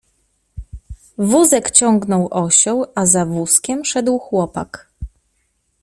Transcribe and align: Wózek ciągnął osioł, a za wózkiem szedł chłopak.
Wózek 1.17 1.71
ciągnął 1.71 2.27
osioł, 2.31 2.85
a 2.95 3.05
za 3.05 3.25
wózkiem 3.25 3.85
szedł 3.85 4.19
chłopak. 4.19 4.87